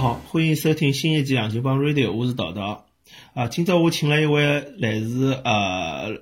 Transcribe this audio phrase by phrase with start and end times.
[0.00, 2.84] 好，欢迎收听新一期《杨金帮 Radio》，我是桃桃。
[3.34, 6.20] 啊，今朝我请了一位来自呃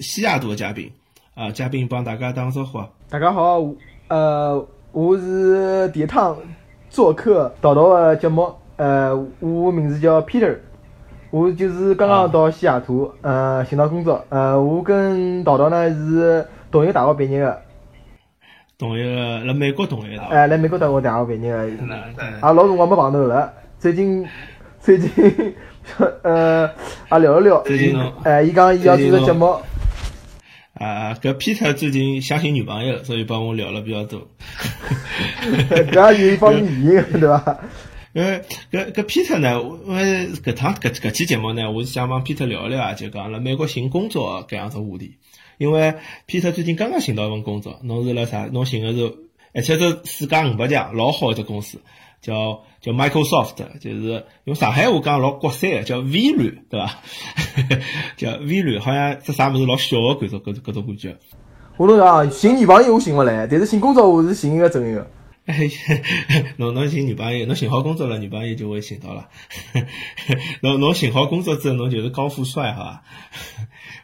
[0.00, 0.90] 西雅图的嘉宾，
[1.34, 2.88] 啊，嘉宾帮大家打个招呼啊。
[3.10, 3.62] 大家好，
[4.08, 6.38] 呃，我是第一趟
[6.88, 10.56] 做客桃桃的节目，呃，我名字叫 Peter，
[11.30, 17.62] 我就是刚刚到西雅图，呃，寻到工作，呃，我跟桃桃呢是同一个大学毕业的，
[18.78, 20.34] 同一个辣美国同一个大学。
[20.36, 21.66] 哎，来美国读我大学毕业的，
[22.16, 24.24] 嗯啊，老辰光没碰头了，最近
[24.80, 25.10] 最近
[26.22, 26.70] 呃，
[27.08, 29.46] 啊聊了聊最近侬，哎，伊讲伊要做个节目，
[30.74, 34.28] 啊，搿 Peter 最近想寻女朋友，所以帮我聊了比较多。
[35.90, 37.58] 搿也有一方面原因，对伐？
[38.14, 38.40] 因为
[38.70, 45.16] 搿搿 Peter 呢，我我搿趟搿搿期节目呢，我是想帮 Peter 聊一聊啊，就讲辣美国寻工作搿样子话题。
[45.58, 45.94] 因为
[46.26, 48.46] Peter 最近刚刚寻到一份工作，侬是辣啥？
[48.52, 49.14] 侬寻个是，
[49.52, 51.80] 而且是世界五百强老好一只公司，
[52.22, 57.00] 叫叫 Microsoft，就是用上海话讲老国三个，叫微软，对伐？
[58.16, 61.16] 叫微软，好像这啥物事老小个搿种搿种搿种感觉。
[61.76, 65.10] 我跟侬讲啊，寻女朋友我寻勿来，但是寻工作我是寻一个整一个。
[65.46, 65.56] 哎，
[66.58, 69.28] 侬侬寻女朋友，侬寻好工作了，女朋友就会寻到了。
[70.60, 73.02] 侬侬寻好工作之后，侬就是高富帅，好伐？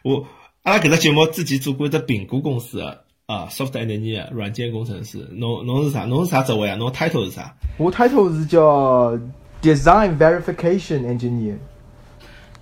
[0.03, 0.27] 我
[0.65, 5.19] 阿拉搿只节目之前做过一只苹果公司的啊，software engineer 软件工程师。
[5.33, 6.05] 侬侬是啥？
[6.05, 6.75] 侬是啥职位啊？
[6.75, 7.55] 侬 title 是啥？
[7.77, 9.15] 我 title 是叫
[9.61, 11.57] Design Verification Engineer，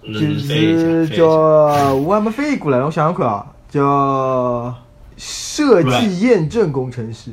[0.04, 4.76] 就是叫我还没翻译过来，我想想看啊，叫
[5.16, 7.31] 设计验证工程师。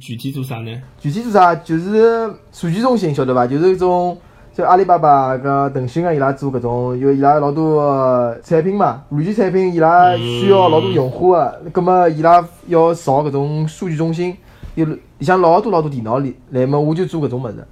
[0.00, 0.82] 具体做啥呢？
[0.98, 1.54] 具体做啥？
[1.54, 3.46] 就是数据中心，晓得伐？
[3.46, 4.18] 就是一种，
[4.52, 14.36] 就阿里巴巴、搿腾讯啊，伊拉做搿种，有伊拉老多产品嘛，软件产品，伊拉需要老多用户个，葛末伊拉要造搿种数据中心，
[14.74, 17.64] 有里向老多老多电脑里，来么我就做搿种物事。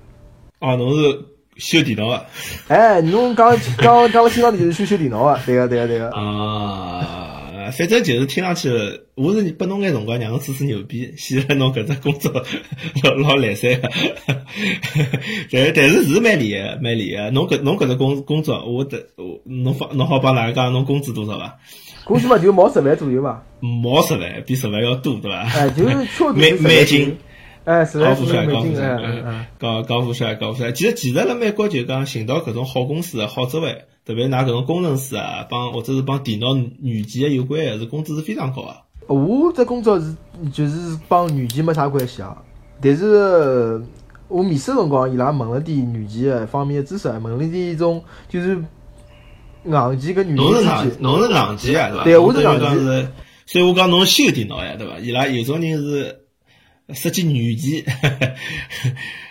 [0.60, 1.18] 哦，侬是
[1.56, 2.24] 修电脑的
[2.68, 6.10] 哎，侬讲讲讲了清爽点就是修修电脑个，对个对个对个。
[6.10, 7.37] 啊？
[7.70, 8.68] 反正就是听上去，
[9.14, 12.32] 我是拨侬眼辰光让侬吹吹牛逼，显得侬搿只工作
[13.04, 13.88] 老老来三个。
[15.50, 17.30] 但但是是蛮厉害个，蛮厉害个。
[17.30, 21.58] 侬搿侬搿只工工作，我得我侬帮侬好帮大家讲侬工资多少伐？
[22.04, 25.42] 工资嘛就毛十万左右伐，毛十万，比十万要多，对伐？
[25.54, 27.16] 哎，就是确美实美金。
[27.64, 28.96] 哎，高富帅，高富帅。
[29.58, 30.72] 高高富帅，高富帅。
[30.72, 38.78] 其实其实辣美国就讲寻到搿种好公司、好职位，特别拿搿种工程师啊，帮或者是帮电脑软件有关的，是工资是非常高啊。
[39.06, 40.16] 我这工作是
[40.50, 42.42] 就是帮软件没啥关系啊，
[42.80, 43.78] 但是
[44.28, 48.56] 我面试的辰光，伊拉问了点软件的方面的知识，问了点一种就是
[49.66, 50.94] 硬件跟软侬是件之间。
[50.94, 52.04] 硬侬是硬件啊，对伐？
[52.04, 53.12] 对我是硬件
[53.44, 54.98] 所以我讲侬修电脑呀，对伐？
[55.00, 56.20] 伊拉有种人是
[56.94, 57.84] 设计软件。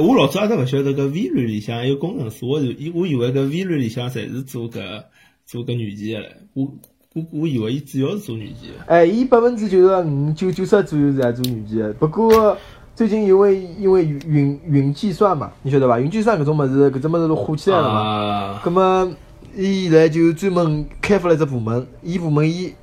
[0.00, 5.04] 我老早也勿晓得搿微软里向还有工程师，我以我以为搿微软里向侪是做搿
[5.46, 6.36] 做搿软件个嘞。
[6.54, 6.68] 我
[7.14, 8.84] 我我以为伊主要是做软件的。
[8.86, 12.56] 哎，伊百分之九十五、九九十左右是在做软件的，不过
[12.94, 15.98] 最近因为因为云云计算嘛，你晓得伐？
[15.98, 18.00] 云计算搿种物事，搿种物事都火起来了嘛。
[18.00, 19.14] 啊，葛么，
[19.56, 22.74] 伊现在就专门开发了一只部门，伊部门伊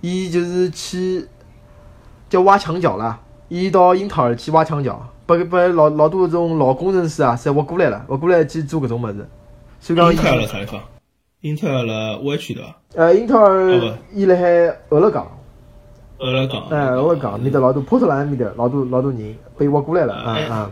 [0.00, 1.24] 伊就是去
[2.28, 9.28] 叫挖墙脚啦，伊到英特尔去挖墙脚，把把老老多这种老工程师啊，侪挖过来了，挖过来去做搿种物事。
[9.80, 10.80] 所以讲英特尔啥地方？
[11.40, 12.76] 英特尔辣湾区对伐？
[12.94, 14.44] 呃，英特哦尔伊辣海
[14.88, 15.26] 俄勒冈，
[16.18, 16.68] 俄勒冈。
[16.70, 20.70] 哎，俄勒冈面搭老多波特兰面搭老多老多人被挖过来了，啊哎啊。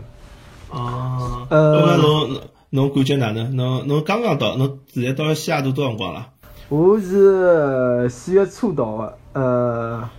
[0.71, 1.47] 哦。
[1.49, 2.39] 呃侬
[2.71, 3.55] 侬感觉哪能？
[3.55, 6.27] 侬侬刚刚到，侬现在到西雅图多辰光了？
[6.67, 10.09] 我是四月初到的，呃，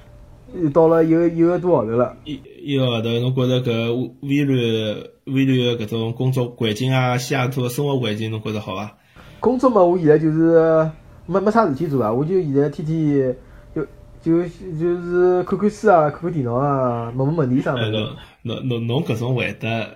[0.72, 2.16] 到了一个一个多号头了。
[2.24, 8.96] 一一个号头，侬觉着搿微软微软的搿种工作环境啊，西雅图的生活环境，侬觉着好伐？
[9.40, 10.90] 工作嘛，我现在就是
[11.26, 13.36] 没没啥事体做啊，我就现在天天
[13.74, 13.84] 就
[14.22, 14.42] 就
[14.78, 18.08] 就是看看书啊，看看电脑啊，问问问题啥物哎，侬事。
[18.46, 19.88] 侬侬侬搿种回答，下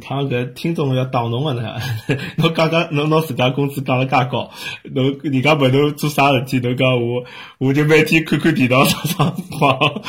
[0.00, 1.76] 趟搿听众要打侬个呢。
[2.36, 4.50] 侬刚刚侬侬自家工资讲了介高，
[4.92, 7.22] 侬人家问侬做啥事体，侬讲我
[7.58, 10.02] 我就每天看看电脑上上网。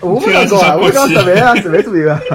[0.00, 2.18] 我没讲高啊，我讲十万啊，十万左右啊。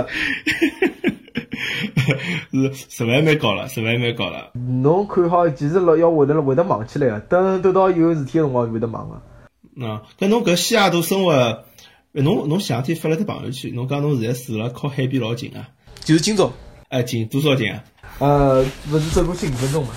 [2.52, 4.52] 是十万蛮高了，十万蛮高了。
[4.54, 9.16] 侬看好，其实老要会得会得忙起来个，等等到有事体个辰光会得忙个。
[9.84, 11.64] 啊，搿侬搿西雅图生活，呃
[12.12, 15.70] 侬侬前两天发了条朋友圈，侬讲侬现在住了靠海边老近啊，
[16.04, 16.52] 就是今朝，
[16.88, 17.84] 哎近多少近啊？
[18.18, 19.92] 呃，勿是走过去五分钟嘛。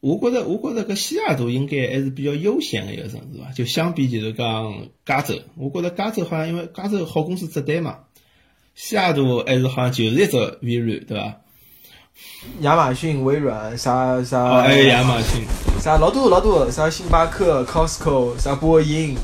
[0.00, 3.52] 我觉着，我觉着搿西雅图应该还是比较悠闲个一个城市伐？
[3.52, 7.98] 就相比就是讲加州，我觉着加州好像因为加州好公司只单嘛，
[8.74, 11.36] 西雅图还是好像就是一只微软，对伐？
[12.62, 15.44] 亚马逊、微软啥啥，哦，还有亚马逊，
[15.80, 19.16] 啥老多老多，啥星巴克、Costco，啥波音，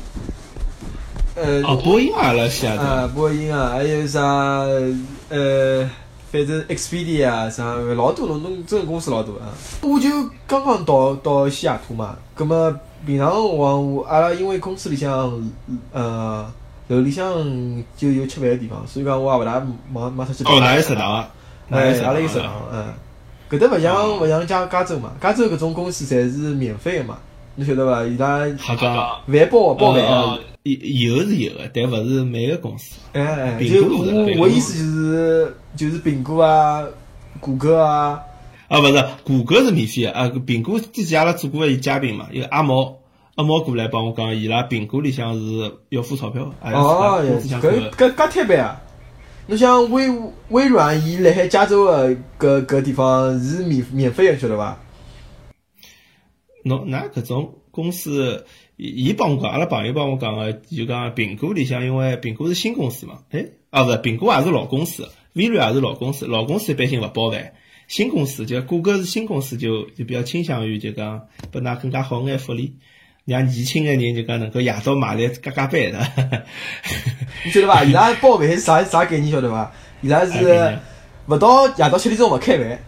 [1.35, 4.21] 呃，哦，波音阿拉晓啊，得，波音啊，还有啥
[5.29, 5.89] 呃，
[6.31, 9.51] 反正 Expedia 啥老多侬侬这个公司老多啊。
[9.81, 10.09] 我就
[10.47, 12.73] 刚刚到到西雅图嘛，葛么
[13.05, 15.51] 平常辰光我阿拉因为公司里向
[15.91, 16.49] 呃
[16.87, 17.33] 楼里向
[17.97, 19.61] 就有吃饭个地方，所以讲我也勿大
[19.91, 20.43] 忙忙出去。
[20.45, 21.29] 哦，那有食堂啊，
[21.69, 22.93] 哎有，食堂阿拉有食堂，嗯。
[23.47, 27.19] 搿搭勿像勿像加加州嘛，加州搿种公司侪是免费个嘛，
[27.55, 28.03] 侬晓得伐？
[28.03, 28.95] 伊拉瞎讲，
[29.27, 32.95] 饭包包饭啊哦，有有是有个，但勿是每个公司。
[33.13, 36.83] 哎哎，苹就我我意思就是就是苹果啊、
[37.39, 38.19] 谷歌啊，
[38.67, 40.29] 啊，勿是，谷歌是免费的啊。
[40.45, 42.97] 苹果之前阿拉做过一嘉宾嘛，一个阿毛，
[43.35, 47.23] 阿毛过来帮我讲，伊拉苹果里向是要付钞票哦，
[47.61, 47.89] 搿。
[47.91, 48.81] 搿搿太板啊！
[49.47, 50.09] 侬像微
[50.49, 52.09] 微软，伊辣海加州个
[52.39, 54.77] 搿搿地方是免免费个，晓得伐？
[56.67, 58.45] 侬㑚搿种公司，
[58.75, 67.53] 伊伊帮我讲，阿拉朋友帮我讲个，就讲苹果里向，因为苹果是新公司嘛，哎，啊勿是，苹果也是老公司，微软也是老公司，老公司一般性勿包饭。
[67.87, 72.77] 新公司就谷歌是新公司就，就比较倾向于就讲拨㑚更加好眼福利，
[73.25, 75.99] 让年轻个人就讲能够夜到买来加加班的。
[77.45, 77.83] 你晓得伐？
[77.85, 79.31] 伊拉包饭是啥啥概念？
[79.31, 79.71] 晓得伐？
[80.01, 80.79] 伊拉是
[81.27, 82.79] 勿到夜到七点钟勿开饭，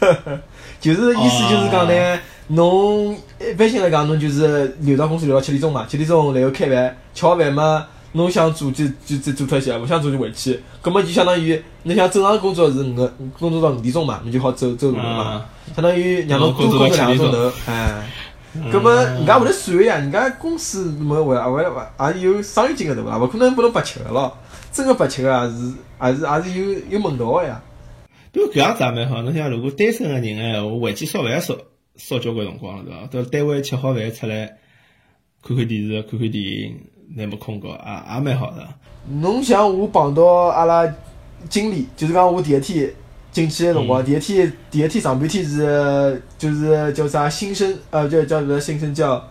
[0.80, 10.60] 就是意思就是讲呢，侬一般性来讲，侬就是留到公司留到七点钟嘛，七点钟然后开饭，吃好饭嘛，侬想做就就就做脱一些，勿想做就回去。
[10.80, 15.44] 葛么就相当于，侬想正常工作是五个工作到五点钟嘛，侬就好走走路了嘛，
[15.74, 18.10] 相当于让侬多工作两个钟头，哎。
[18.72, 21.62] 葛么人家会得算个呀，人家公司么为为
[22.14, 23.18] 也有生意经个对伐？
[23.18, 24.34] 勿可能拨侬白吃个咯，
[24.72, 27.60] 真个白吃个也是也是也是有有门道个呀。
[28.32, 31.54] 不过搿样子也蛮好，侬想如果单身个人闲话，回去烧饭烧
[31.96, 33.24] 烧交关辰光了，对伐？
[33.24, 34.56] 到单位吃好饭出来，
[35.42, 36.80] 看看电视，看看电影，
[37.14, 38.66] 难没困觉，也也蛮好的。
[39.08, 40.86] 侬像我碰到阿拉
[41.48, 42.92] 经理，就是讲我第一天
[43.30, 48.94] 进去个辰光，第一天第一天上半天是就是叫啥新生呃叫叫啥新生？
[48.94, 49.24] 叫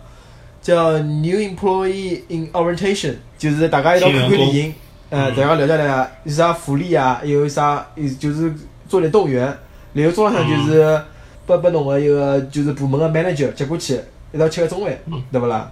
[0.61, 4.73] 叫 new employee in orientation，就是大家一道看看电影，
[5.09, 8.51] 呃，大家了解了解有啥福利啊，有啥有就是
[8.87, 9.55] 做点动员，
[9.93, 10.99] 然后中浪向就是
[11.45, 13.99] 拨拨侬个一个就是部门个 manager 接过去
[14.33, 14.97] 一道吃个中饭，
[15.31, 15.71] 对勿啦？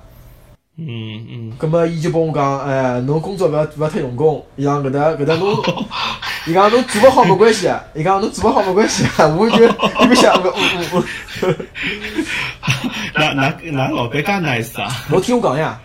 [0.75, 0.87] 嗯
[1.29, 5.55] 嗯，葛么，伊就帮我讲，哎，侬工作勿要勿要太用功，伊讲搿搭搿搭侬，
[6.47, 9.03] 伊讲侬做勿好没关系，伊讲侬做勿好没关系，
[9.37, 11.03] 我就特别想，我我
[11.43, 11.53] 我，
[13.19, 14.89] 哪哪哪老板介 nice 啊？
[15.09, 15.79] 侬听我讲呀，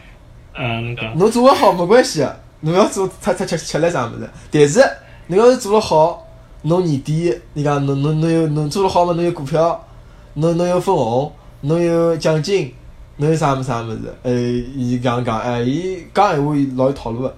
[0.58, 2.26] 嗯，侬讲，侬做勿好没关系，
[2.60, 4.82] 侬要做出出吃吃了啥物事，但是
[5.26, 6.26] 侬要是做了好，
[6.62, 9.86] 侬年底，伊讲侬侬侬有侬做了好嘛，侬有股票，
[10.34, 12.72] 侬侬有分红，侬有奖金，
[13.16, 17.34] 侬有啥物啥物事，呃，伊讲讲，哎，伊讲闲话老有套路个。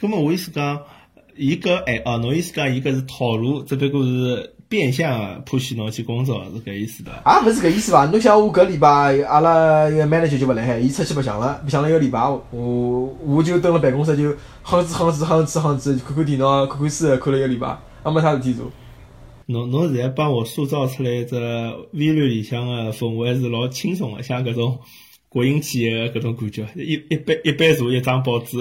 [0.00, 0.78] 葛么我意思讲，
[1.36, 7.10] 伊搿哎哦，侬意思讲伊搿是套路，只不过是变相铺许侬去工作，是搿意思的。
[7.10, 8.04] 也勿是搿意思伐？
[8.06, 8.88] 侬想我搿礼拜
[9.28, 12.20] 阿拉一个 manager 就勿辣海，伊出去白相了，白相了一个礼拜，
[12.50, 18.70] 我我就蹲辣办公室就哼哧哼哧哼哧哼哧，看看电脑，看看书，看了一个礼拜，也没啥事体做。
[19.48, 21.36] 侬侬现在帮我塑造出来一只
[21.92, 24.78] 微软里向个氛围是老轻松个，像搿种
[25.28, 28.58] 国营企业个搿种感觉，一一杯一杯茶一张报纸。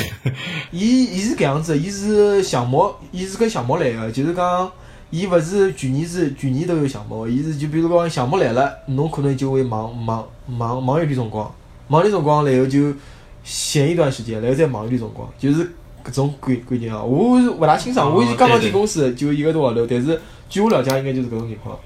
[0.72, 4.72] 伊伊是搿样子，伊是项目，伊是跟项目来个，就是讲，
[5.10, 11.54] 伊勿是全年是全年都有项目，伊是就比如讲项目来了，侬可能就会忙忙忙忙一段辰光，
[11.88, 12.94] 忙一段辰光，然后就
[13.42, 15.70] 闲一段时间，然后再忙一段辰光，就是
[16.04, 17.02] 搿种感感觉啊。
[17.02, 21.78] 我是勿大清爽，哦我是刚刚进公司就一个多号头，但是据我了解，应该就是搿种情况。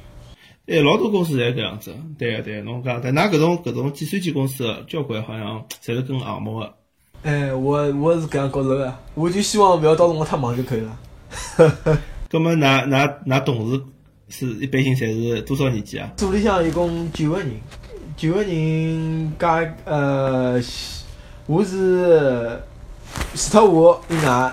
[0.66, 6.75] 哎，老多公司侪搿样子，对个对个，侬讲，但㑚搿种搿种计算机公司交关好像侪是跟项目个。
[7.22, 10.98] 哎，我我是搿样觉着个，我就希望勿要到辰光太忙就可以了。
[12.30, 13.82] 葛么，㑚㑚㑚同事
[14.28, 16.12] 是一般性侪是多少年纪啊？
[16.18, 17.48] 组里向一共九个人，
[18.16, 20.60] 九个人加呃，
[21.46, 22.60] 我是
[23.34, 24.52] 除脱我以外，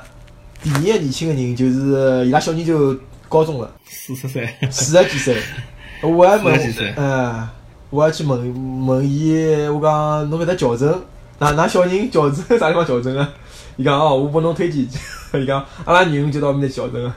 [0.64, 2.98] 第二个年轻个人就是伊拉小人就
[3.30, 4.50] 高中了，四十岁。
[4.70, 5.38] 四十几岁。
[6.04, 7.48] 我还问四十几岁，嗯，
[7.90, 10.92] 我还去问问伊，我讲侬搿搭矫正，
[11.40, 13.30] 㑚㑚小人矫正 啥地方矫正啊？
[13.78, 14.84] 伊讲哦，我拨侬推荐，
[15.42, 17.14] 伊讲阿拉女儿就到埃面搭矫正个。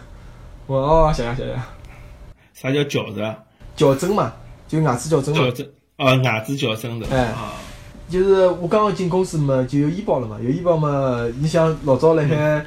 [0.66, 1.54] 我讲哦，谢谢谢谢。
[2.54, 3.36] 啥叫矫正？
[3.76, 4.32] 矫正嘛，
[4.66, 5.50] 就牙齿矫正嘛矫。
[5.52, 5.66] 正
[5.98, 7.06] 哦，牙齿矫正的。
[7.10, 7.52] 哎啊，
[8.08, 12.64] 就是我刚刚进公司嘛，就有医保了嘛，有医保嘛，你想老早辣海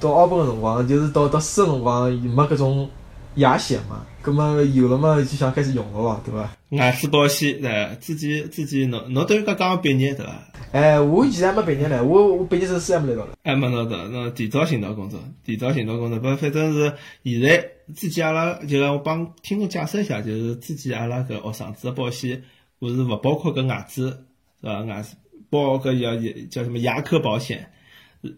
[0.00, 2.88] 到澳本个辰光，就是到到试个辰光，没搿种
[3.36, 6.50] 牙险嘛，葛么有了嘛就想开始用了咯，对伐？
[6.70, 10.32] 牙齿保险对，自己自己侬侬等于讲刚刚毕业对伐？
[10.72, 13.32] 哎，我现在还没毕业呢，我我毕业证书还没拿到呢。
[13.44, 16.92] 还没拿到，侬提早寻到工作，提早寻到工作，不，反正是
[17.24, 22.42] 现在之前阿拉就讲我帮听众解释一下，就是之前阿拉搿学生子个保险，
[22.78, 24.24] 我是勿包括搿外资
[24.60, 24.82] 是伐？
[24.82, 25.16] 外资
[25.48, 26.14] 包搿要
[26.48, 27.70] 叫什么牙科保险，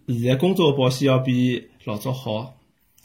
[0.06, 2.54] 现在工作保险要比老早好，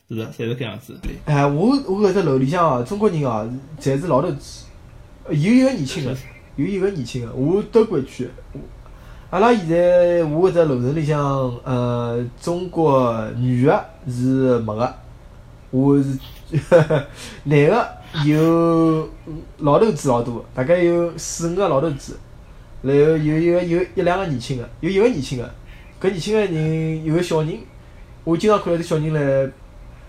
[0.07, 0.97] 是的，侪是搿样子。
[1.25, 4.65] 哎，我我搿只楼里向哦，中国人哦，侪是老头子，
[5.29, 6.15] 有一个年轻个，
[6.55, 8.29] 有一个年轻个，我德国区。
[9.29, 11.19] 阿拉现在我搿只楼层里向，
[11.65, 14.95] 呃，中国女个是没个，
[15.71, 16.17] 我是
[17.43, 17.89] 男个
[18.25, 19.09] 有
[19.57, 22.17] 老头子老多，大概有四五个老头子，
[22.87, 25.53] 然后有一个有一两个年轻个，有一个年轻个，
[26.01, 27.59] 搿年轻个人有个小人，
[28.23, 29.51] 我经常看到这小人来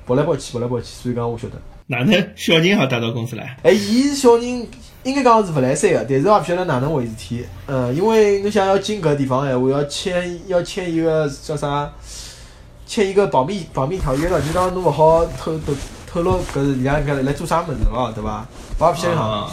[0.06, 1.54] 跑来跑去，跑来跑去，所以讲我晓得。
[1.88, 3.56] 哪能小人好带到公司来？
[3.62, 4.66] 哎，伊是小人，
[5.02, 7.44] 应该讲是勿来三个，但是也勿晓得哪能回事体。
[7.66, 11.90] 嗯，因为侬想要进搿地方闲话，要签要签一个叫啥？
[12.86, 15.74] 签一个保密保密条约了，就讲侬勿好透透
[16.06, 18.46] 透露搿是人家搿来做啥物事咯，对伐？
[18.78, 19.50] 我也勿晓得啊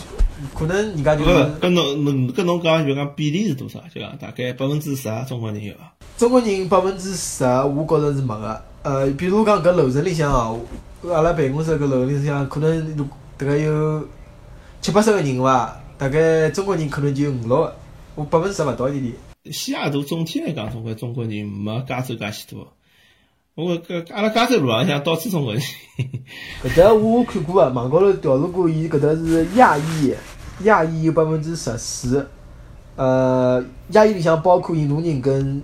[0.54, 3.80] 可能人家就搿是搿侬侬搿侬讲就讲比例是多少？
[3.94, 5.94] 就讲大概百分之十啊，中国人有伐？
[6.18, 8.62] 中国人百分之十，我觉着是没个。
[8.84, 10.60] 呃，比如讲搿楼层里向哦，
[11.04, 13.06] 阿拉办公室搿楼里向可能如
[13.38, 14.08] 大概有
[14.82, 17.76] 七八十个人伐，大概中国人可能就五六个，
[18.16, 19.54] 我百分之十勿到一点点。
[19.54, 22.74] 西雅图总体来讲，总归中国人没加州介许多。
[23.56, 25.64] 我搿阿拉加州路浪向到处中国人，
[26.64, 30.14] 搿搭我看过个，网高头调查过，伊搿搭是亚裔，
[30.64, 32.28] 亚裔有百分之十四，
[32.96, 35.62] 呃，亚裔里向包括印度人跟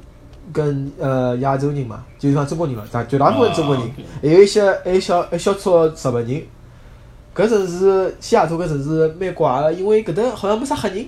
[0.52, 6.42] 跟呃亚洲人嘛，就是讲中国人嘛，大绝大部分中国人啊，还有一些还有小一小撮日本人。
[7.34, 11.06] 搿城市西雅图搿城市蛮怪个，因为搿搭好像没啥黑人，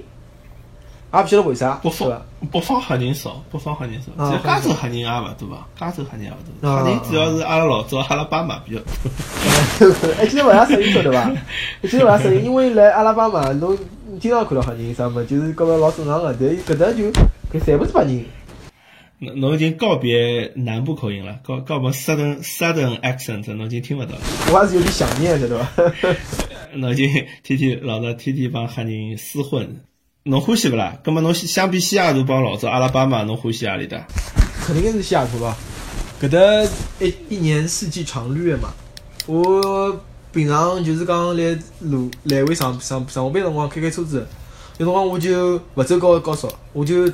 [1.14, 2.22] 也勿晓得为啥，北方？
[2.52, 4.12] 北方黑人少，北方黑人少。
[4.24, 5.68] 啊其实加州黑人也勿多伐？
[5.80, 6.70] 加州黑人也勿多。
[6.70, 9.92] 啊黑人主要是阿拉老早阿拉巴马比较多。
[10.20, 11.32] 哎，其实勿大适应，晓得伐？
[11.84, 13.78] 其实勿大适应，因为来阿拉巴马，侬
[14.20, 17.12] 经常看到黑人啥么，就是觉着老正常个，但搿搭就
[17.52, 18.26] 搿全部是白人。
[19.20, 24.22] 侬侬已经告别南部口音了，告告别 southern southern accent，侬已经听勿到了。
[24.52, 25.84] 我还是有点想念，晓得伐？
[26.76, 27.08] 侬已经
[27.44, 29.80] 天天老早天天帮黑人厮混，
[30.26, 30.98] 侬欢喜勿啦？
[31.04, 34.08] 葛末侬相比西雅图帮老早阿拉巴马，侬欢喜阿里搭？
[34.66, 35.58] 肯定是西雅图吧。
[36.22, 36.40] 搿搭
[37.02, 38.70] 一一年四季常绿的嘛。
[39.26, 40.02] 我
[40.32, 44.26] 平常就是讲来路来回上上上下班辰光开开车子，
[44.78, 47.12] 有辰光我就勿走高高速，我就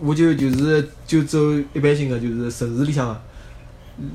[0.00, 1.38] 我就就是就走
[1.72, 3.20] 一般性的就是城市里向的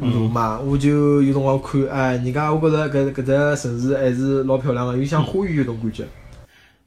[0.02, 6.06] 路嘛，我就有辰光看，哎，人家我觉着搿搿只城市还是老漂亮个，有像花园搿种感觉。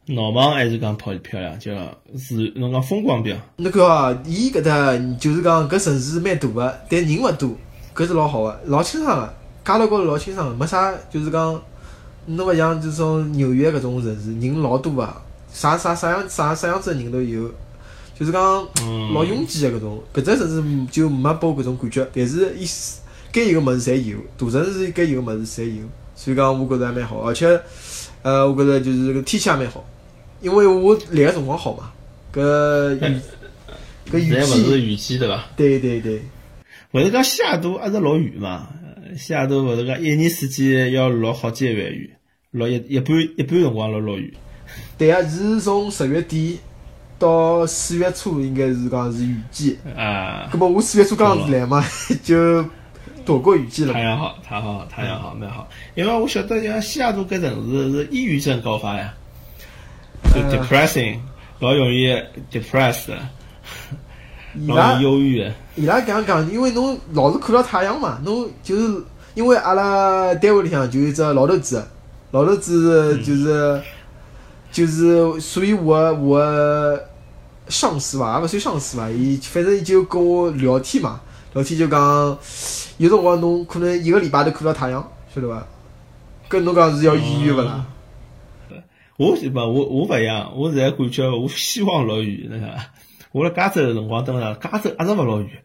[0.08, 1.72] 闹忙还是讲漂漂亮，叫
[2.18, 3.36] 是侬讲风光表。
[3.56, 7.50] 那个啊，伊搿搭就是讲搿城市蛮大个，但人勿多，
[7.94, 9.26] 搿是老好个，老清爽个，
[9.64, 11.60] 街道高头老清爽个，没啥就是讲，
[12.26, 15.06] 侬勿像就种纽约搿种城市，人老多个，
[15.52, 17.50] 啥啥啥样啥啥样子个人都有，
[18.18, 19.12] 就是讲嗯。
[19.12, 23.00] 老拥挤个搿种，搿只城市就没拨我搿种感觉，但是伊是
[23.30, 25.82] 该有个物事侪有，大城市该有个物事侪有，
[26.14, 27.60] 所以讲我觉着还蛮好，而且
[28.22, 29.84] 呃，我觉着就是搿天气也蛮好，
[30.40, 31.92] 因为我来个辰光好嘛，
[32.32, 33.20] 搿雨
[34.10, 35.44] 搿雨现在勿是季，雨季对伐？
[35.56, 36.22] 对对对，
[36.92, 38.68] 勿是讲西雅图一直落雨嘛？
[38.94, 42.10] 呃西雅图勿是讲一年四季要落好几个月雨，
[42.50, 44.32] 落一一半一半辰光落落雨。
[44.96, 46.58] 对啊，是从十月底
[47.18, 49.76] 到四月初，应该是讲是雨季。
[49.96, 51.84] 啊，葛末我四月初刚刚来嘛，
[52.22, 52.64] 就
[53.24, 53.92] 躲过雨季了。
[53.92, 55.68] 太阳好，太阳好，太阳好，蛮好。
[55.94, 59.14] 因为我晓得，像西雅图搿城市是抑郁症高发呀，
[60.24, 61.18] 就呃 depressing，
[61.60, 62.08] 老容易
[62.50, 63.12] depressed，
[64.66, 65.52] 老忧郁的。
[65.76, 69.02] 伊拉搿样讲，因为侬老是看到太阳嘛，侬就是
[69.34, 71.84] 因为阿拉单位里向就有一只老头子，
[72.32, 73.80] 老头子就是、
[74.72, 77.08] 就是属于我的我的
[77.68, 81.20] 上司伐，也勿算上司伐，伊反正伊就跟我聊天嘛，
[81.54, 82.38] 聊天就讲
[82.96, 85.64] 有辰光侬可能一个礼拜都看不到太阳，晓得伐？
[86.48, 87.84] 跟侬讲是要抑郁勿啦？
[89.18, 92.92] 我是勿，我我勿一样，我现在感觉我希望落雨，那啥，
[93.32, 95.58] 我辣加州个辰光蹲了，加州一直勿落雨，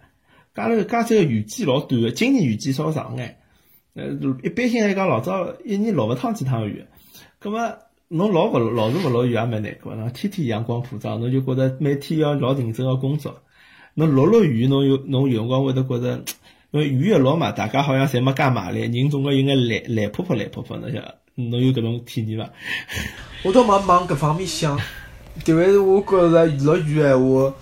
[0.56, 3.38] 加州加州个雨季老短个，今年雨季稍长眼，
[3.94, 4.06] 呃，
[4.42, 6.84] 一般性来讲，老早一年落勿趟几趟雨，
[7.38, 13.44] 葛么侬老勿老是勿落雨也蛮难过，然后天天阳光普照，侬就觉着每天要老认真个工作，
[13.94, 16.24] 侬落落雨，侬有侬有辰光会得觉着
[16.72, 21.20] 因为雨越落嘛，大家好像侪没介卖力，人总归有眼懒懒泼泼懒泼泼，侬晓得？
[21.36, 22.50] 侬有搿种体验伐？
[23.44, 24.78] 我倒没往搿方面想，
[25.44, 27.54] 特别是我觉着落雨闲话，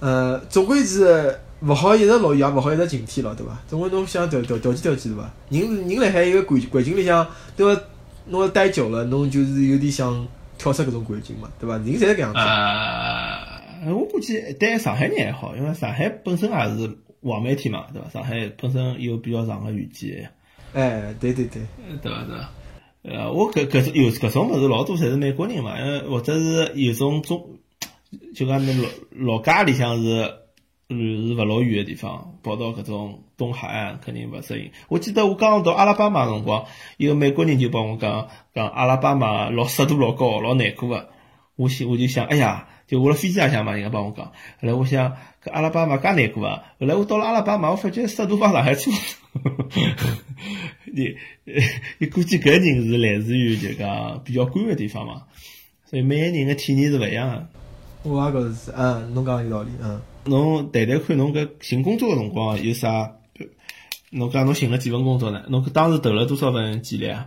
[0.00, 3.58] 呃，总归是勿好一直落雨，也勿好一直晴天咯，对伐？
[3.68, 5.30] 总归侬想调调调剂调剂对伐？
[5.48, 7.26] 人人辣海一个环环境里向，
[7.56, 7.80] 对伐？
[8.26, 10.26] 侬待久了，侬就是有点想
[10.58, 11.76] 跳出搿种环境嘛，对伐？
[11.76, 12.38] 人侪是搿样子。
[12.38, 18.10] 呃，我估计对上海人还好，因为上海本身也是黄梅天嘛，对伐？
[18.10, 20.26] 上海本身有比较长个雨季，
[20.72, 21.62] 哎，对对对，
[22.02, 22.24] 对伐？
[22.24, 22.50] 对伐？
[23.02, 27.58] 呃，我搿搿种有搿种物事老多侪是美国人嘛，呃或者是有种中，
[28.34, 28.88] 就讲那老
[29.36, 30.34] 老家里向是
[30.88, 34.70] 是是勿落雨个地方，跑到搿种东海岸肯定勿适应。
[34.88, 36.66] 我记得我刚刚到阿拉巴马辰光，
[36.96, 41.08] 一个美国人就帮我讲讲阿拉巴马老湿度老高，老难过个。
[41.56, 44.26] 我想我就想，哎呀，就我辣飞机上向嘛，人家帮我讲。
[44.26, 45.10] 后来我想，
[45.44, 46.62] 搿阿拉巴马介难过啊。
[46.78, 48.90] 后来我到了阿拉巴马，我发觉湿度帮上海差
[49.34, 49.68] 勿多。
[50.94, 51.14] 你
[51.98, 55.22] 你估计搿人是来自于就讲比较干个地方嘛，
[55.88, 57.46] 所以每个人个体验是勿一样个。
[58.10, 60.00] 我也觉着是，嗯，侬讲有道理，嗯。
[60.24, 63.12] 侬谈谈看，侬搿寻工作个辰光有啥？
[64.10, 65.42] 侬讲侬寻了几份工作呢？
[65.48, 67.24] 侬当时投了多少份简历啊？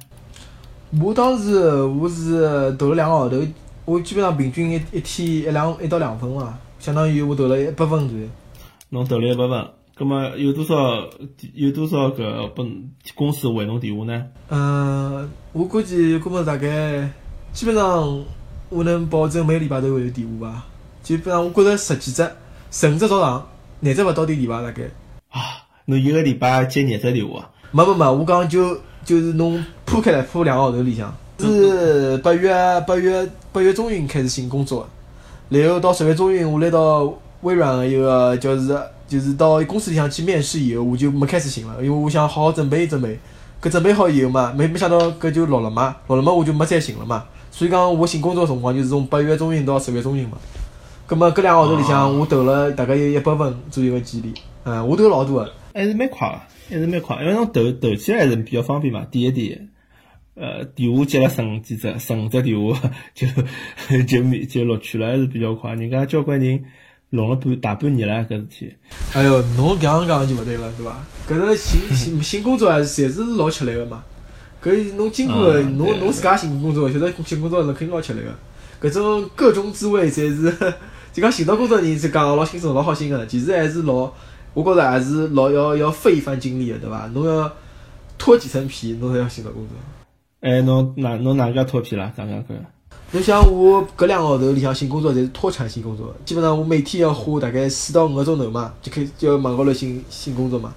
[1.01, 3.41] 我当时我是投了两个号头，
[3.86, 8.25] 我基本上平均一一天一两一到两份嘛，相当于我投了一百分左右。
[8.89, 11.08] 侬投了一百分，葛么有多少
[11.54, 14.25] 有多少个本公司回侬电话呢？
[14.50, 17.10] 嗯，我估计估摸大概
[17.54, 18.24] 基本上
[18.70, 20.65] 我能保证每个礼拜都会有电话吧。
[21.04, 22.27] 基本上我觉着十几只，
[22.72, 23.48] 十五只早上，
[23.82, 24.84] 廿只勿到点电话大概。
[25.30, 27.51] 啊，侬一个礼拜接廿只电话？
[27.72, 32.51] 没没没，我讲就就是侬铺开来铺两个号头里向，是八月
[32.88, 34.85] 八月八月中旬开始寻工作，
[35.47, 43.18] 然后到十月中旬我来到微软个一个就是就是到公司里向去面试以后，我就没开始寻了，因为我想好好准备准备。
[43.61, 47.24] 搿准备好以后嘛，没没想到搿就落了嘛，落了嘛我就没再寻了嘛。
[47.50, 50.37] 所以讲我寻工作辰光就是从八月中旬到十月中旬嘛。
[51.07, 54.33] 葛么搿两个号头里向我投了大概有一百份左右个简历，
[54.65, 55.50] 嗯，我投老多个。
[55.74, 59.70] 还是蛮快个，还是蛮快，因为侬投投起来还是比较方便嘛，点一点，
[60.35, 62.77] 呃，电话接了十五几只，十五只电话
[63.13, 63.25] 就
[64.05, 65.74] 就面就录取了，还是比较快。
[65.75, 66.61] 人家交关人
[67.11, 68.74] 弄了半大半年了，搿事体。
[69.13, 71.05] 哎哟，侬搿样讲就勿对了，对伐？
[71.29, 74.03] 搿个寻寻寻工作侪是老吃力个嘛。
[74.61, 78.89] 搿侬经过侬侬自家寻工作，晓得寻工作是肯定老吃力个。
[78.89, 80.51] 搿种各种滋味侪是，
[81.13, 84.11] 就讲寻到工作人是讲老轻松老好心个，其实还是老，
[84.53, 87.09] 我觉着还是老要要费一番精力个，对伐？
[87.13, 87.50] 侬要
[88.17, 89.77] 脱几层皮，侬才要寻到工作。
[90.46, 92.14] 哎，侬哪侬哪能介脱皮了？
[92.16, 92.55] 讲讲看。
[93.12, 100.72] 侬像我搿两个号头里向寻工作，侪是脱产寻工作，基本上我每天要花大概四到五个钟头嘛，就开就要网高头寻寻工作嘛。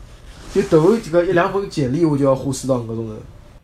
[0.54, 3.12] 就投这个一两份简历，我就要花四到五个钟头。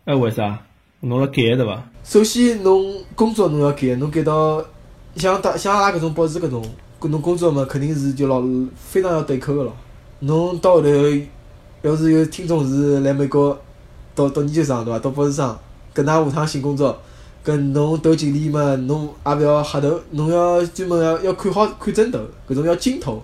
[0.05, 0.61] 哎，为啥？
[1.01, 1.83] 侬辣改对伐？
[2.05, 4.63] 首先，侬工作侬要改，侬改到
[5.17, 6.63] 像大像阿拉搿种博士搿种，
[7.01, 8.43] 搿侬工作嘛，肯定是就老
[8.77, 9.75] 非常要对口个咯。
[10.19, 10.89] 侬到后头，
[11.81, 13.59] 要是有听众是来美国
[14.15, 14.99] 读读研究生对伐？
[14.99, 15.57] 读博士生，
[15.95, 16.99] 跟㑚下趟寻工作，
[17.43, 23.23] 搿侬投简历嘛，侬也勿要瞎投，侬要专门要要看好看准投，搿种要精投，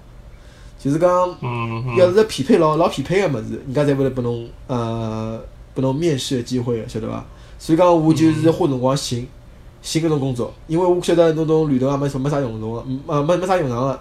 [0.79, 1.37] 就是讲。
[1.43, 5.39] 嗯要是匹配老老匹配个物事，人家才会来拨侬呃
[5.75, 7.25] 拨侬面试个机会个，晓得伐？
[7.59, 9.27] 所以讲我就是花辰光寻
[9.83, 14.01] 寻搿种工作，因为我晓得侬种履历也没啥没啥用处个，嗯呃没没啥用场个。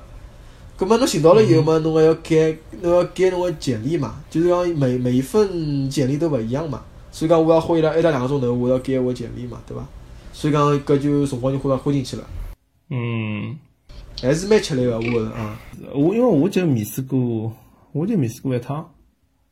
[0.77, 6.81] 葛末侬寻到了以后嘛，侬还要改，侬要改侬个简历嘛，就是讲每每一份简历都勿一样嘛，
[7.19, 9.85] 所以讲我要花一两一到两个钟头，我要改我简历嘛，对伐？
[10.31, 12.23] 所以讲搿就辰光就花花进去了，
[12.89, 13.57] 嗯，
[14.21, 15.59] 还是蛮吃力个，我觉着啊。
[15.93, 17.51] 我因为我就面试过，
[17.91, 18.93] 我就面试过一趟。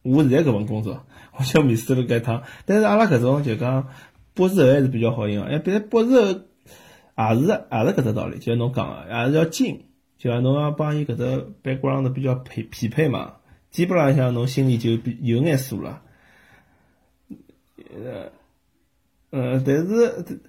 [0.04, 1.04] 我现在搿份工作，
[1.38, 2.42] 我就面试了搿一趟。
[2.66, 3.90] 但是阿拉搿种就讲
[4.34, 6.34] 博士后还是比较好用个，哎，毕竟博士后也
[7.42, 9.82] 是也是搿只道理，就像侬讲个，也是要精，
[10.18, 13.34] 就讲侬要帮伊搿只 background 比较匹匹配嘛。
[13.72, 16.04] 基本浪向侬心里就比有眼数了。
[18.04, 18.32] 呃，
[19.32, 20.40] 呃，但是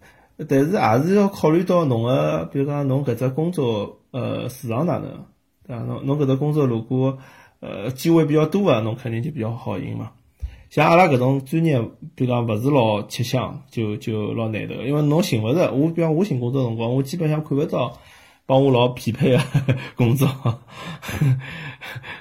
[0.49, 5.27] 但是也是要考虑到侬个，比如讲侬搿只工作呃市场哪能，
[5.67, 5.83] 对伐？
[5.83, 7.19] 侬侬搿只工作如果
[7.61, 10.13] 呃机会比较多个，侬肯定就比较好寻嘛。
[10.71, 11.81] 像阿拉搿种专业，
[12.15, 15.73] 比如讲勿是老吃香，就就老难头，因为侬寻勿着。
[15.73, 17.99] 我比方我寻工作辰光，我基本上看勿到
[18.49, 19.41] 帮我老匹配个
[19.95, 20.27] 工作，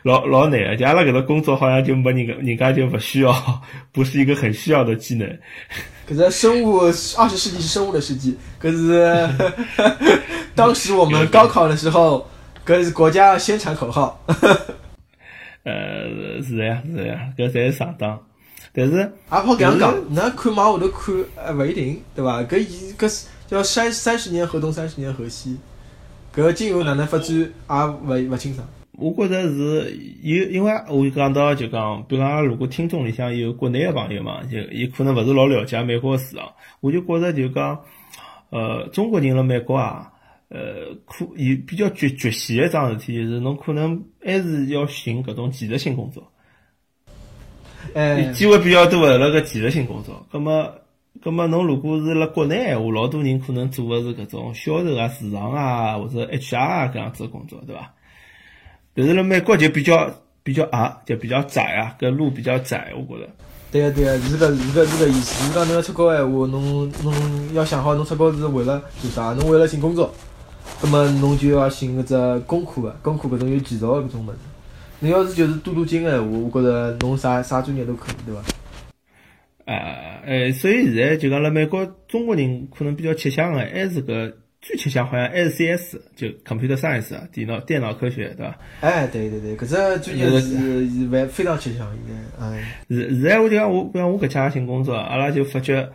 [0.04, 0.76] 老老难个。
[0.76, 3.62] 就阿拉搿个工作好像就没人家人家就勿需要，
[3.94, 5.26] 不是一个很需要的技能。
[6.06, 6.92] 可是生物二
[7.30, 9.26] 十世纪是生物的世纪，可是
[10.54, 12.28] 当时我们高考的时候，
[12.66, 14.22] 搿是国家宣传口号。
[15.64, 18.20] 呃，是的呀，是的呀，搿侪是上当。
[18.74, 22.44] 但是也勿好搿样讲，那看往后头看，呃勿一定，对伐？
[22.44, 25.58] 搿伊搿是叫三三十年河东，三十年河西，
[26.38, 27.50] 搿今后哪能发展也
[28.06, 28.66] 勿勿清爽。
[29.00, 36.48] 我觉着是有，因为我讲到就讲，比如讲，如果听众里向有国内的朋友嘛，就伊可能勿是老了解美国个市场，
[36.80, 37.80] 我就觉着就讲，
[38.52, 40.12] 呃，中国人辣美国啊，
[40.50, 46.32] 呃，可有比较局局限一桩事体，就是侬可能还是要寻搿种技术性工作，
[47.94, 50.26] 哎，机会比较多个辣搿技术性工作。
[50.32, 50.72] 葛么，
[51.24, 57.92] 葛么侬如果是辣国内闲话，老多人可能做个是搿种销售啊、市场啊或者 HR 啊搿样子个工作，对伐？
[58.94, 60.10] 但是辣美国就比较
[60.44, 63.30] 比较矮，就比较窄啊，搿路比较窄，我觉着。
[63.70, 65.48] 对个对个，是搿是搿是搿意思。
[65.48, 69.34] 如讲侬要出国闲话，侬侬要想好侬出国是为了做啥？
[69.34, 70.10] 侬为了寻工作，
[70.82, 74.38] 葛么侬就要寻搿只工科个，工科搿种有技术个搿种物事。
[75.00, 78.42] 侬要是就是镀镀金个闲话，我觉着侬啥啥专业都可以，对伐？
[79.68, 88.58] 哎哎，所以现在就讲辣美国，中国人可能比较吃香个，还是搿最吃香，好像 S C S 就 Computer Science 啊，电脑电脑科学，对伐？
[88.80, 92.64] 哎，对对对，搿只专业是是非非常吃香，现在，哎。
[92.90, 95.90] 现现在我就讲我，比方我搿家寻工作，阿拉就发觉，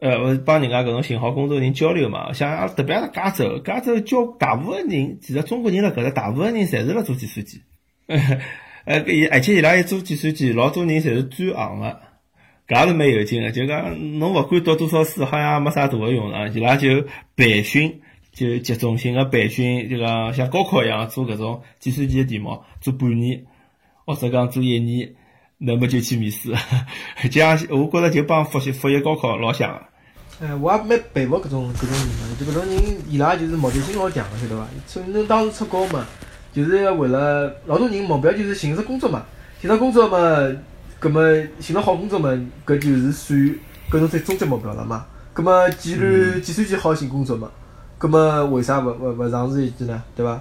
[0.00, 7.60] 呃，我帮人家搿种寻好工作人交流嘛，像阿拉特别是加州，加州交大部分人，其实中国人辣搿搭，大部分人侪是辣做计算机，
[8.86, 12.07] 呃，而且伊拉一做计算机，老多人侪是转行个。
[12.68, 16.52] 搿也是蛮有劲个，就讲侬勿管读多少书，好像也没啥大个用场。
[16.52, 17.02] 伊拉就
[17.34, 17.98] 培训，
[18.30, 23.42] 就集中性个培训，就讲像高考一样做搿种计算机个题目，做半年
[24.04, 25.10] 或者讲做一年，
[25.56, 26.52] 那么就去面试。
[27.32, 30.46] 这样我觉着就帮复习复习高考老像个。
[30.46, 34.68] 哎，我也蛮佩服搿种搿种人个，就搿种人伊拉就是目的性老强个，晓得伐？
[34.86, 36.06] 所以侬当时出国嘛，
[36.52, 39.24] 就是要为了老多人目标就是寻着工作嘛，
[39.58, 40.18] 寻着工作嘛。
[41.00, 41.20] 葛么
[41.60, 42.30] 寻了好工作嘛，
[42.66, 43.38] 搿就是算
[43.90, 45.06] 搿种最终极目标了嘛。
[45.32, 47.48] 葛么既然计算机好寻工作嘛，
[47.96, 50.02] 葛么为啥勿勿勿尝试一记呢？
[50.16, 50.40] 对伐？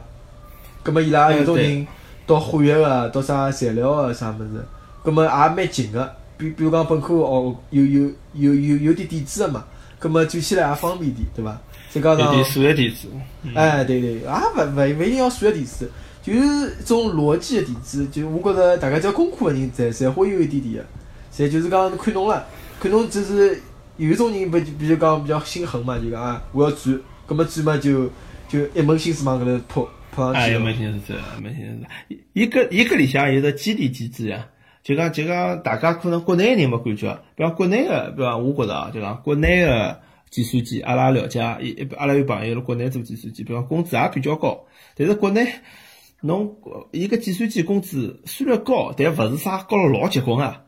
[0.81, 1.85] 葛么伊拉有种人
[2.25, 4.65] 到化学个，到啥材料个啥物事，
[5.03, 6.11] 葛么也蛮近个。
[6.37, 9.63] 比比如讲本科学有有有有有点底子个嘛，
[9.99, 11.55] 葛么转起来也方便点，对伐？
[11.91, 13.07] 再加上有点数学底子。
[13.53, 15.89] 哎，对对，也勿勿勿一定要数学底子。
[16.27, 20.83] 就是一种逻辑个底子，就我觉着大家只要功课个人，侪侪会有一点点个，
[21.31, 22.45] 侪就是讲看侬了，
[22.81, 23.57] 看侬就是
[23.95, 28.11] 有一种人不就比如讲比较心狠嘛，就讲啊，我要转，葛么转嘛就
[28.49, 30.39] 就一门心思往搿头扑扑上去。
[30.39, 31.63] 哎，一门心思，一门心
[32.09, 32.17] 思。
[32.33, 34.45] 一个一个里向有个激励机制呀，
[34.83, 39.97] 就讲就讲大家可能国内人没感觉，比方国内个，比方我觉着啊，就讲国内个
[40.29, 44.59] 计算机，阿拉了解，一阿拉有朋友辣国内做计算机，比方工资也比较高，
[44.93, 45.47] 但是国内。
[46.21, 46.55] 侬
[46.91, 50.63] 一个计算机工资虽然高，但勿是啥高了老结棍啊，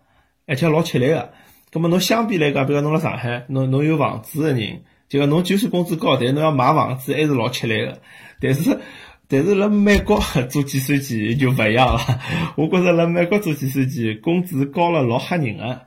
[0.46, 1.32] 而且老吃力个。
[1.72, 8.00] 葛末侬相比来讲，比如侬辣上海，侬侬有房子个人，就讲侬就算工资高，但侬要买房子还是老吃力个。
[8.40, 8.80] 但是
[9.28, 12.00] 但是辣美国 做计算机就勿一样了。
[12.56, 15.82] 我觉着辣美国做计算机工资高了老吓人个。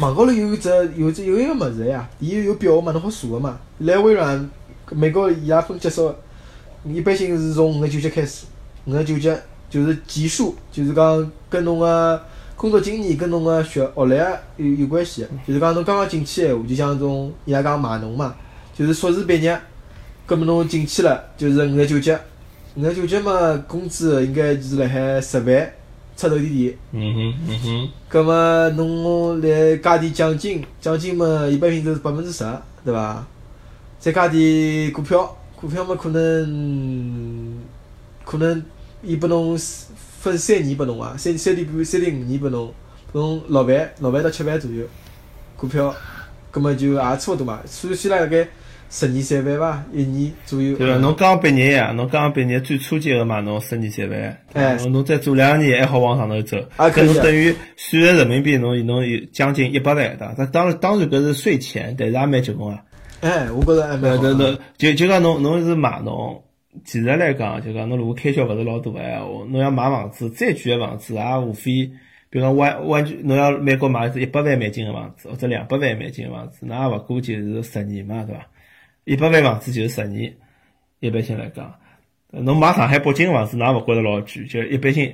[0.00, 3.58] 网高头有一只有只有一个物事呀，伊有表个嘛，侬好查个嘛。
[3.78, 4.48] 来微软，
[4.90, 6.14] 美国伊拉分级数，
[6.84, 8.46] 一般性是从五个九级开始。
[8.88, 9.30] 五十九级
[9.68, 12.18] 就是技术，就是讲跟侬个
[12.56, 14.14] 工作经验跟侬个学学历
[14.56, 15.26] 有有关系。
[15.46, 18.34] 就是讲侬刚刚进去闲话，就像种伊拉讲码农嘛，
[18.74, 19.60] 就是硕士毕业，
[20.24, 22.16] 葛末侬进去了，就是五十九级。
[22.76, 25.70] 五十九级嘛，工资应该就是辣海十万
[26.16, 26.74] 出头点点。
[26.92, 27.88] 嗯哼，嗯哼。
[28.08, 32.42] 葛末侬来加点奖金，奖金嘛一般性都是百分之十，
[32.86, 33.22] 对伐？
[34.00, 37.58] 再加点股票，股票嘛可能
[38.24, 38.64] 可能。
[39.02, 39.56] 伊拨侬
[40.20, 42.72] 分三年拨侬啊，三三点半、三点五年拨侬，
[43.12, 44.84] 拨侬六万、六万到七万左右
[45.56, 45.94] 股票，
[46.50, 48.46] 葛末就也差勿多嘛，算起来大概
[48.90, 50.76] 十二三万伐，一年左右。
[50.76, 62.82] 对伐，侬刚毕业呀，侬刚毕业最初级个嘛，侬十二三万，哎，侬再做两年还好往上头走，啊搿侬等于算人民币侬侬有将近一百万的，但当然当然搿是税前，但是也蛮结棍啊。
[63.20, 64.58] 哎，我觉着还蛮好。
[64.76, 66.42] 就就讲侬侬是码农。
[66.84, 71.90] 其实来讲，就讲侬如果开销勿是老大个闲话，侬要买房子，再贵个房子也无非，
[72.30, 78.46] 比如讲完完全侬要美国买一只一百万美金个房子，或者两百万美金个房子，那也勿过就是十年嘛，对伐？
[79.04, 80.34] 一百万房子就是十年，
[81.00, 81.74] 一般性来讲，
[82.30, 85.10] 侬买上海、北京个房子，那也勿觉着老贵，就一般性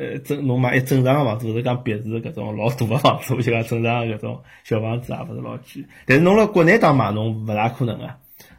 [0.00, 5.84] 呃正侬买一正常个房子，勿是讲别墅搿种老大个房子，就讲正常搿种小房子也勿是老贵。
[6.04, 8.10] 但是侬辣国内当买侬勿大可能个。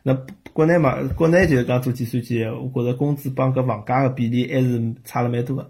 [0.01, 0.17] 那
[0.57, 5.69] 国内嘛，国内就是讲做计算机，我觉着工资帮搿房价个比例还是差了蛮多个。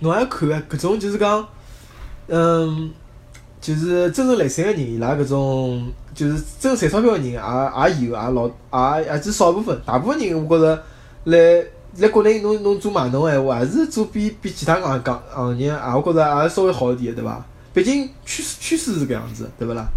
[0.00, 1.46] 侬还看，搿种就是讲，
[2.26, 2.90] 嗯，
[3.60, 10.82] 就是真正来三个人，伊拉搿种就是真赚钞票个人，也也有，也老也也只少部分，大部分人我觉着
[11.22, 11.64] 来
[11.98, 17.46] 来国内侬侬做码农个闲话，还是做比比其他行行行业，啊，我觉着也稍微好一点，对伐？
[17.72, 19.88] 毕竟趋势趋势是搿样子，对勿啦？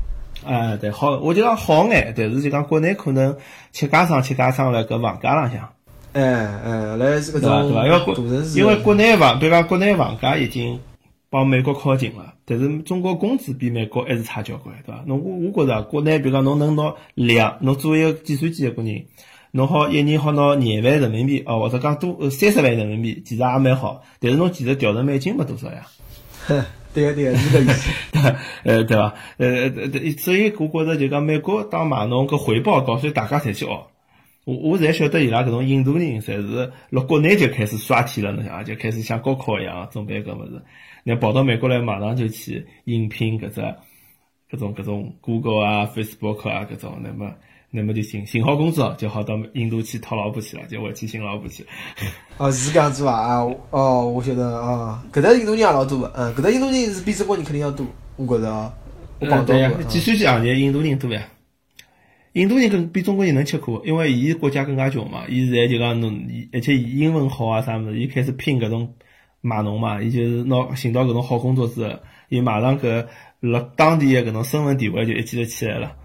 [0.44, 3.38] 啊，对，好，我就讲好眼，但是就讲国内可能
[3.72, 5.70] 吃家常吃家常辣搿房价浪向。
[6.14, 6.24] 哎
[6.64, 7.86] 哎，来是搿种对伐？
[7.86, 8.00] 因为
[8.56, 10.80] 因为国内房，比如讲国内房价已经
[11.30, 15.04] 帮美国靠近了，但是中国工资比美国还是差交关，对伐？
[15.08, 19.06] 侬我我觉着国内，比如讲侬能拿两，侬作为一个计算机一个人，
[19.52, 24.04] 侬好一年好拿廿万人民币，哦，或者讲多三十万人民币，其实也蛮好。
[24.20, 25.88] 但是侬其实调成美金没多少呀。
[26.96, 27.92] 对对，是搿意思。
[28.12, 29.14] 对，呃，对伐？
[29.38, 33.88] 呃呃，所以我觉着就讲美国当码农搿回报高，所以大家侪去学。
[34.46, 40.62] 我我才晓得伊拉搿种印度人，侪是辣国内就开始刷题了，侬想，就开始像高考一样准备搿物事，
[41.04, 43.62] 那跑到美国来，马上就去应聘搿只
[44.52, 47.34] 搿种搿种 Google 啊、Facebook 啊搿种，那么
[47.76, 51.66] 那么就寻寻好工作，就好到印度去讨老婆去了，就回去寻老婆去。
[52.40, 53.12] 哦，是搿样子伐？
[53.12, 57.86] 啊，哦，我晓得啊，搿搭印度人也老多个，嗯，搿搭印度人是比中国人肯定要多，
[58.16, 58.72] 我觉着哦。
[59.20, 61.22] 我讲对呀，计算机行业印度人多呀。
[62.34, 65.24] 印度人更比中国人能吃苦，因为伊国家更加穷嘛。
[65.30, 66.20] 伊现在就讲侬，
[66.52, 68.94] 而且伊英文好啊啥物事，伊开始拼搿种
[69.40, 70.02] 码农嘛。
[70.02, 71.94] 伊就是拿寻到搿种好工作之后，
[72.28, 73.06] 伊马上搿
[73.40, 75.96] 辣当地个搿种身份地位就一记头起来了。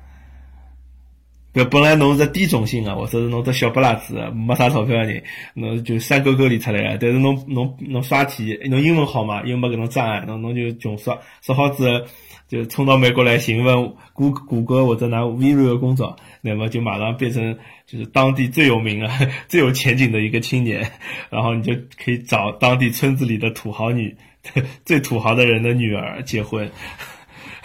[1.53, 5.23] 搿本来侬是低种姓个，或者是侬只小不拉子没啥钞票个人，
[5.55, 6.99] 侬就山沟沟里出来个。
[7.01, 12.07] 但是侬侬侬刷题，侬英文好嘛，又没搿种障碍，侬侬就穷刷刷好之后。
[12.51, 19.09] 就冲到美国来询问谷谷歌或者拿微软的工作，那么就马上变成就是当地最有名的、
[19.47, 20.85] 最有前景的一个青年，
[21.31, 24.13] 然后你就可以找当地村子里的土豪女、
[24.85, 26.69] 最土豪的人的女儿结婚，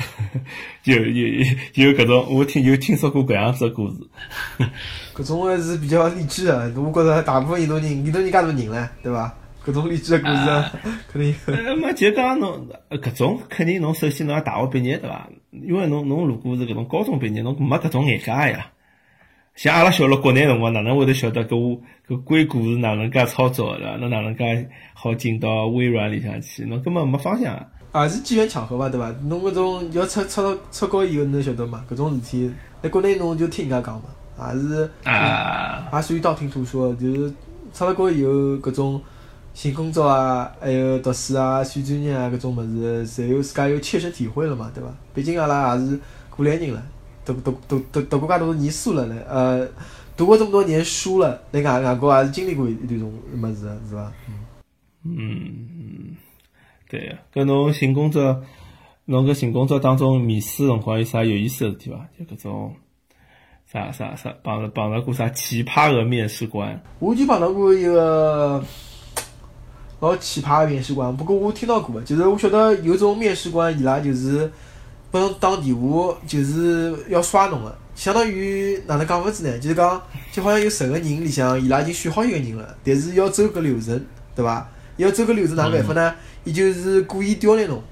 [0.83, 1.27] 有有
[1.73, 3.95] 有搿种，我听有听说过搿样子的故事，
[5.15, 9.33] 搿种还是比较励志的，我觉着大部分印度人，印度人介多人唻，对伐？
[9.65, 10.79] 搿种励志的故事
[11.11, 11.53] 肯定有。
[11.53, 15.27] 呃，没就讲侬搿种肯定侬首先侬要大学毕业对伐？
[15.51, 18.67] 因为侬侬如果是搿种高中毕业，侬没搿种眼界呀。
[19.55, 23.97] 像阿拉小辣国内辰光，哪能会得晓得搿搿硅谷是哪能介操作的？
[23.97, 26.63] 侬哪能介好进到微软里向去？
[26.65, 27.65] 侬根本没方向。
[28.03, 29.13] 也是机缘巧合伐，对伐？
[29.27, 31.83] 侬搿种要出出到出国以后，侬晓得嘛？
[31.89, 37.33] 搿种事体，在国内侬就听人家讲嘛，也是啊，也属于道听途说，就是
[37.73, 39.01] 出了国以后搿种。
[39.55, 44.89] 寻工作啊，还有读书啊、选专业啊，搿种物事，侪有自家有切身体会了嘛，对伐？
[45.13, 45.97] 毕竟阿拉也是
[46.29, 46.83] 过来人了，
[47.23, 49.65] 读读读读读过介多年书了嘞，呃，
[50.17, 54.11] 读过这么多年书了，辣外外国也是经历过一段种物事，是伐？
[55.03, 56.17] 嗯，
[56.95, 57.17] 对呀。
[57.33, 58.41] 搿侬寻工作，
[59.05, 62.07] 侬搿寻工作当中面试辰光有啥有意思的事体伐？
[62.17, 62.73] 就搿种
[63.71, 66.81] 啥啥啥碰着碰着过啥奇葩个面试官？
[66.99, 68.63] 我就碰到过一个。
[70.01, 74.51] 老奇葩个面试官，不过我听到过，就是我晓得有种面试官，伊拉就是
[75.09, 79.57] 拨侬打电话，就是要刷侬个，相当于哪能讲法子呢？
[79.57, 79.99] 就是讲，
[80.33, 84.05] 就好像有十个人里向，伊拉已经选好一个人了，但是要走搿流程，
[84.35, 84.69] 对伐？
[84.97, 86.13] 要走搿流程哪能办法呢？
[86.45, 87.83] 伊就是故意刁难侬，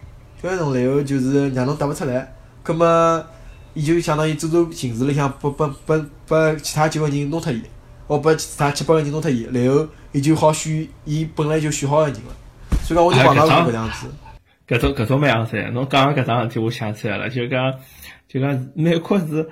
[0.41, 3.25] 刁难侬，然后就是让侬答勿出来，葛末
[3.73, 7.61] 伊就相当于做做形式里向，拨拨拨拨其他九个人弄脱伊。
[8.05, 12.35] 我把其他七八个人弄脱伊，然后伊就好选伊本来就选好个人了。
[12.83, 14.07] 所以讲，我就碰到过搿样子。
[14.67, 17.73] 搿种搿种蛮样子，侬讲个搿桩事体，我想起来了，就讲
[18.27, 19.49] 就讲美国是，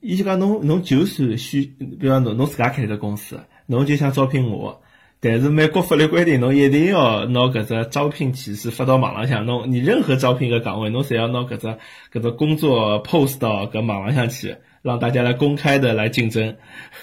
[0.00, 1.62] 伊就讲侬侬就算选，
[1.98, 4.82] 比方侬侬自家开只公司，侬就想招聘我，
[5.22, 11.68] 但是美国法律规定，侬一定要拿搿只招聘启事发到网浪向，侬你任何招聘个岗位，侬侪要拿搿只
[12.12, 14.56] 搿只工作 post 到搿网浪向去。
[14.82, 16.56] 让大家来公开的来竞争，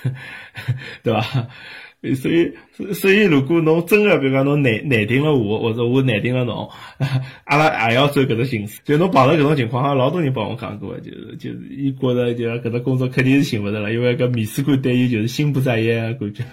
[1.01, 1.23] 对吧？
[2.21, 2.51] 所以，
[2.93, 6.69] 所以，如果侬真的，比如讲侬难难定了我，或者我难定了侬，
[7.45, 8.82] 阿拉也要走搿只形式。
[8.84, 16.43] 就侬碰到搿种情况，好像老多人帮我讲过，就是就是，伊觉着就搿只工作肯定是寻勿着了，因为搿面试官对伊就是心不在焉感觉。